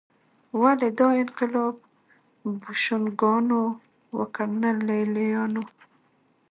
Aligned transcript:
ولې 0.61 0.89
دا 0.99 1.07
انقلاب 1.23 1.75
بوشونګانو 2.61 3.61
وکړ 4.17 4.47
نه 4.61 4.71
لېلیانو 4.87 5.63